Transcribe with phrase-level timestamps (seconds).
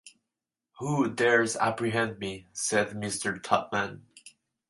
[0.79, 3.39] ‘Who dares apprehend me?’ said Mr.
[3.39, 4.01] Tupman.